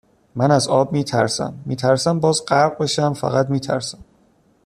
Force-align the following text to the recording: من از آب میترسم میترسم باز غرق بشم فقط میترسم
من 0.35 0.51
از 0.51 0.67
آب 0.67 0.91
میترسم 0.93 1.53
میترسم 1.65 2.19
باز 2.19 2.45
غرق 2.47 2.77
بشم 2.81 3.13
فقط 3.13 3.49
میترسم 3.49 3.99